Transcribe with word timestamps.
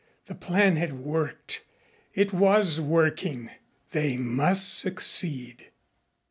The 0.25 0.33
plan 0.33 0.77
had 0.77 0.93
worked. 0.97 1.61
It 2.15 2.33
was 2.33 2.81
working. 2.81 3.51
They 3.91 4.17
must 4.17 4.79
succeed. 4.79 5.67